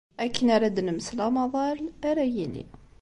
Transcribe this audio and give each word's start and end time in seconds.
Akken 0.23 0.47
ara 0.55 0.67
d-nemsel 0.75 1.19
amaḍal 1.27 1.79
ara 2.09 2.23
yili. 2.35 2.65